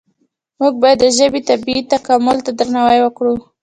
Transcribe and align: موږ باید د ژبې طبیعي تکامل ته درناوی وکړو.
موږ 0.59 0.73
باید 0.83 0.97
د 1.01 1.05
ژبې 1.17 1.41
طبیعي 1.49 1.83
تکامل 1.93 2.37
ته 2.45 2.51
درناوی 2.59 2.99
وکړو. 3.03 3.33